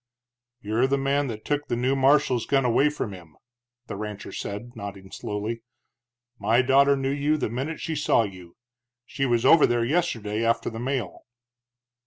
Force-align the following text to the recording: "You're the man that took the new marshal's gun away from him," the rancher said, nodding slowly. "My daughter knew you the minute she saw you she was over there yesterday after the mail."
"You're 0.61 0.87
the 0.87 0.97
man 0.97 1.27
that 1.27 1.45
took 1.45 1.67
the 1.67 1.75
new 1.75 1.95
marshal's 1.95 2.47
gun 2.47 2.65
away 2.65 2.89
from 2.89 3.13
him," 3.13 3.35
the 3.85 3.95
rancher 3.95 4.31
said, 4.31 4.71
nodding 4.73 5.11
slowly. 5.11 5.61
"My 6.39 6.63
daughter 6.63 6.95
knew 6.97 7.11
you 7.11 7.37
the 7.37 7.49
minute 7.51 7.79
she 7.79 7.95
saw 7.95 8.23
you 8.23 8.57
she 9.05 9.27
was 9.27 9.45
over 9.45 9.67
there 9.67 9.85
yesterday 9.85 10.43
after 10.43 10.71
the 10.71 10.79
mail." 10.79 11.25